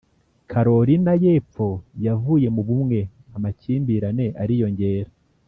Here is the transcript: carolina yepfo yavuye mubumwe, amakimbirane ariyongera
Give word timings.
carolina 0.51 1.11
yepfo 1.23 1.67
yavuye 2.05 2.47
mubumwe, 2.55 2.99
amakimbirane 3.35 4.25
ariyongera 4.41 5.11